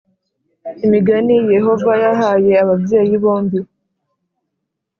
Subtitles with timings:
[0.85, 3.59] Imigani Yehova yahaye ababyeyi bombi